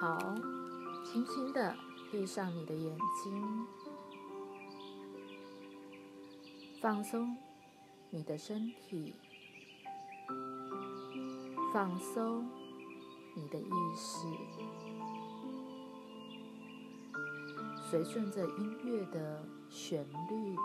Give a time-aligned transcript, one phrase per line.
[0.00, 0.16] 好，
[1.04, 1.74] 轻轻的
[2.12, 3.66] 闭上你的眼睛，
[6.80, 7.36] 放松
[8.10, 9.16] 你的身体，
[11.74, 12.48] 放松
[13.34, 14.28] 你的意识，
[17.90, 20.56] 随顺着音乐的旋律、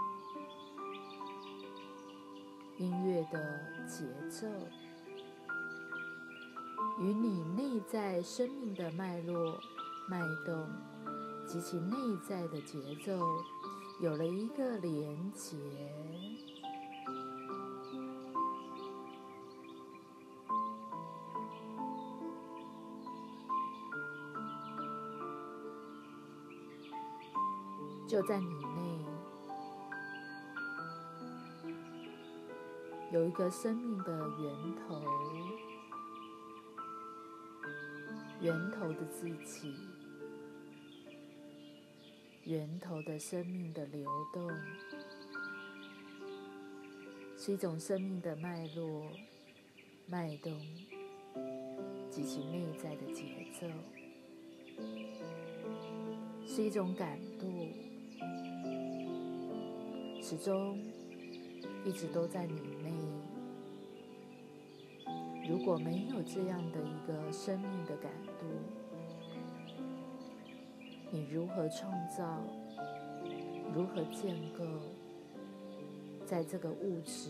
[2.78, 4.48] 音乐的节奏。
[7.00, 9.60] 与你内在生命的脉络、
[10.08, 10.70] 脉动
[11.46, 11.98] 及其内
[12.28, 13.20] 在的节奏
[14.00, 15.58] 有了一个连结，
[28.08, 29.06] 就在你内
[33.12, 35.02] 有一个生命的源头。
[38.44, 39.74] 源头的自己，
[42.44, 44.52] 源头的生命的流动，
[47.38, 49.10] 是一种生命的脉络、
[50.08, 50.60] 脉动
[52.12, 53.24] 及其内在的节
[53.58, 53.66] 奏，
[56.46, 57.70] 是一种感度，
[60.22, 60.78] 始终
[61.86, 63.23] 一直都在你内。
[65.48, 68.46] 如果没有这样的一个生命的感度，
[71.12, 72.42] 你如何创造？
[73.74, 74.64] 如何建构？
[76.26, 77.30] 在这个物质，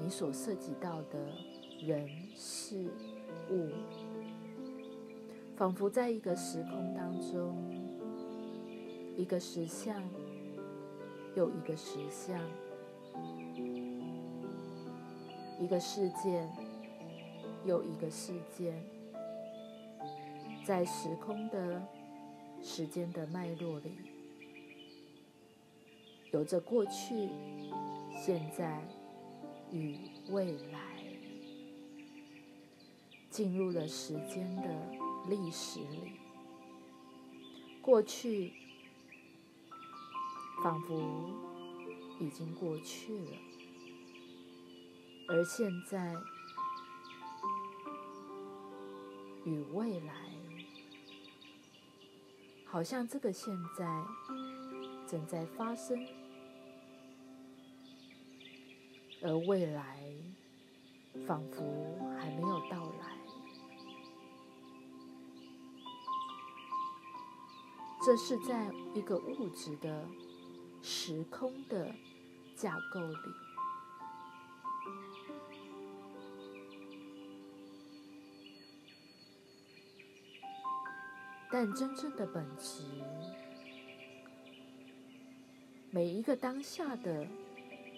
[0.00, 1.18] 你所涉及到的
[1.80, 2.90] 人事
[3.50, 3.68] 物，
[5.56, 7.56] 仿佛在一个时空当中，
[9.16, 10.02] 一个实相
[11.36, 12.40] 又一个实相。
[15.60, 16.48] 一个事件，
[17.64, 18.80] 又一个事件，
[20.64, 21.82] 在时空的
[22.62, 23.90] 时间的脉络里，
[26.30, 27.28] 有着过去、
[28.24, 28.80] 现在
[29.72, 29.98] 与
[30.28, 30.78] 未来，
[33.28, 34.68] 进入了时间的
[35.28, 36.12] 历史里。
[37.82, 38.52] 过去
[40.62, 41.02] 仿佛
[42.20, 43.47] 已经过去了。
[45.30, 46.16] 而现在
[49.44, 50.14] 与未来，
[52.64, 54.04] 好像这个现在
[55.06, 56.02] 正在发生，
[59.22, 60.14] 而未来
[61.26, 63.18] 仿佛还没有到来。
[68.02, 70.08] 这是在一个物质的
[70.80, 71.94] 时空的
[72.56, 73.47] 架构里。
[81.50, 82.82] 但真正的本质，
[85.90, 87.26] 每一个当下的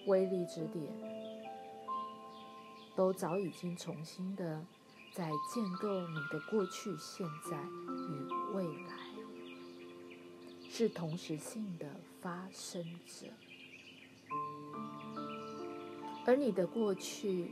[0.06, 0.84] 威力之点，
[2.94, 4.64] 都早已经重新的
[5.12, 8.94] 在建构你的过去、现在与未来，
[10.70, 11.86] 是同时性的
[12.20, 13.26] 发生着。
[16.24, 17.50] 而你的过去，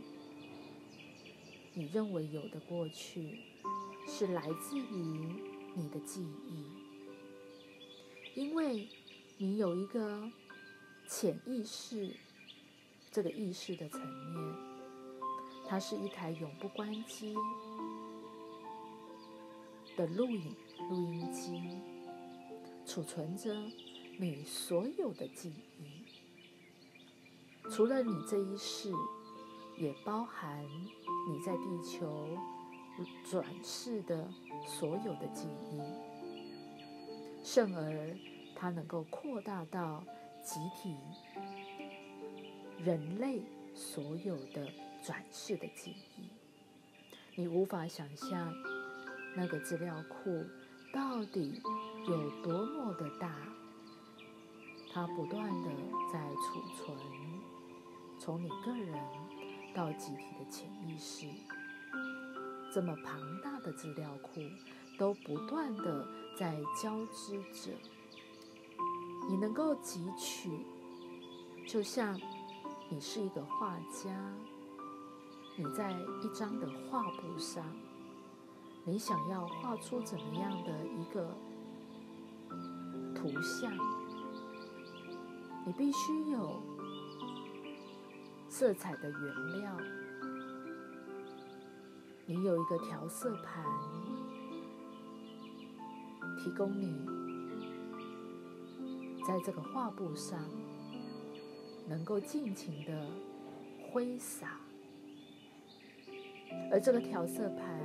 [1.75, 3.41] 你认为有的过去，
[4.07, 5.58] 是来自于。
[5.75, 6.65] 你的记忆，
[8.35, 8.89] 因为
[9.37, 10.31] 你有一个
[11.09, 12.15] 潜意识，
[13.11, 14.55] 这个意识的层面，
[15.69, 17.35] 它是一台永不关机
[19.97, 20.57] 的录影
[20.91, 21.81] 录音机，
[22.85, 23.55] 储存着
[24.19, 26.05] 你所有的记忆，
[27.71, 28.93] 除了你这一世，
[29.77, 30.65] 也包含
[31.31, 32.37] 你在地球。
[33.31, 34.29] 转世的
[34.67, 35.81] 所有的记忆，
[37.45, 38.17] 甚而
[38.57, 40.03] 它能够扩大到
[40.43, 40.97] 集体
[42.79, 43.43] 人类
[43.75, 44.69] 所有的
[45.03, 46.29] 转世的记忆。
[47.37, 48.53] 你无法想象
[49.37, 50.45] 那个资料库
[50.93, 51.61] 到底
[52.09, 53.33] 有多么的大，
[54.93, 55.71] 它不断的
[56.13, 56.99] 在储存，
[58.19, 58.99] 从你个人
[59.75, 61.27] 到集体的潜意识。
[62.73, 64.41] 这么庞大的资料库，
[64.99, 66.07] 都不断的
[66.37, 67.73] 在交织着。
[69.29, 70.51] 你能够汲取，
[71.67, 72.19] 就像
[72.91, 74.35] 你是一个画家，
[75.57, 75.93] 你在
[76.23, 77.65] 一张的画布上，
[78.85, 81.37] 你想要画出怎么样的一个
[83.15, 83.73] 图像，
[85.67, 86.63] 你必须有
[88.49, 89.77] 色彩的原料。
[92.31, 93.65] 你有一个调色盘，
[96.39, 96.95] 提供你
[99.27, 100.39] 在这个画布上
[101.89, 103.07] 能够尽情的
[103.91, 104.61] 挥洒，
[106.71, 107.81] 而这个调色盘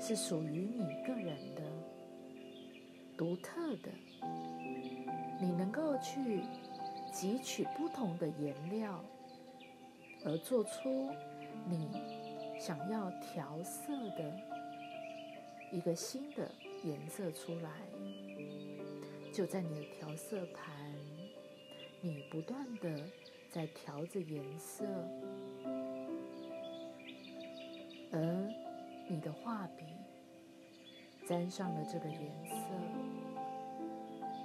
[0.00, 1.62] 是属于你个人的、
[3.16, 3.92] 独特的，
[5.40, 6.42] 你能够去
[7.12, 9.04] 汲取不同的颜料，
[10.24, 11.12] 而做出
[11.68, 11.88] 你
[12.58, 14.32] 想要调色的
[15.72, 16.50] 一个新的。
[16.84, 17.70] 颜色出来，
[19.32, 20.94] 就在你的调色盘，
[22.02, 22.94] 你不断的
[23.50, 24.84] 在调着颜色，
[28.12, 28.20] 而
[29.08, 29.86] 你的画笔
[31.26, 32.54] 沾上了这个颜色，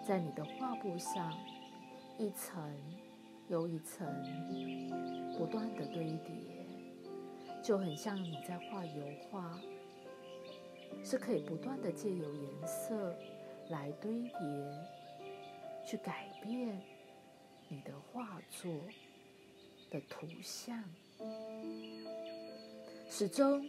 [0.08, 1.38] 在你的画布上
[2.18, 2.74] 一层
[3.50, 4.08] 又一层
[5.38, 6.59] 不断的堆叠，
[7.64, 9.60] 就很像你在画油画。
[11.02, 13.16] 是可以不断的借由颜色
[13.70, 14.38] 来堆叠，
[15.86, 16.82] 去改变
[17.70, 18.70] 你的画作
[19.90, 20.84] 的图像。
[23.10, 23.66] 始终，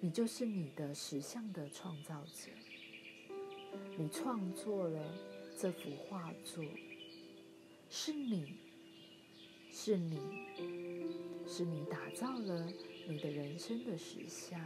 [0.00, 2.50] 你就是你的实像的创造者。
[3.96, 5.00] 你创作了
[5.56, 6.64] 这幅画作，
[7.88, 8.56] 是你，
[9.78, 10.18] 是你，
[11.46, 12.66] 是你打造了
[13.06, 14.58] 你的人生的实像。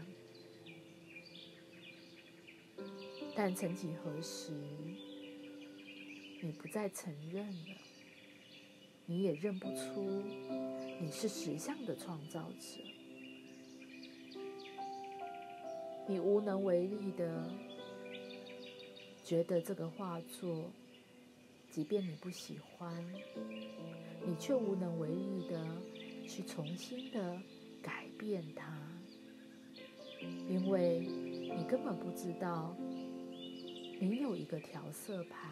[3.35, 4.53] 但曾几何时，
[6.41, 7.77] 你不再承认了，
[9.05, 10.23] 你也认不出
[11.01, 12.81] 你是实相的创造者，
[16.07, 17.53] 你无能为力的
[19.25, 20.71] 觉得这个画作，
[21.71, 22.93] 即便你不喜欢，
[24.27, 25.65] 你却无能为力的
[26.29, 27.41] 去重新的
[27.81, 28.67] 改变它，
[30.49, 32.75] 因为你根本不知道。
[34.03, 35.49] 你有一个调色盘，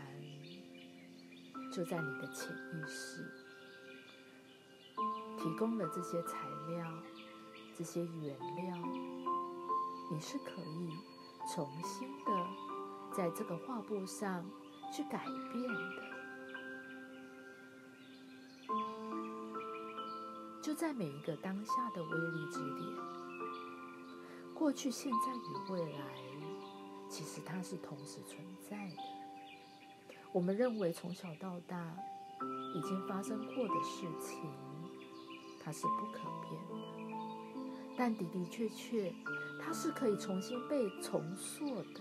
[1.70, 3.22] 就在你的潜意识，
[5.38, 7.02] 提供了这些材料、
[7.76, 8.76] 这些原料，
[10.10, 10.90] 你是可以
[11.54, 12.46] 重新的
[13.14, 14.50] 在这个画布上
[14.92, 16.02] 去改变的。
[20.62, 22.94] 就在每一个当下的威力之点，
[24.54, 25.98] 过去、现在与未来。
[27.10, 28.96] 其实它是同时存在的。
[30.30, 31.96] 我们认为从小到大
[32.74, 34.38] 已经发生过的事情，
[35.64, 36.74] 它是不可变的，
[37.96, 39.10] 但的的确确，
[39.58, 42.00] 它是可以重新被重塑的。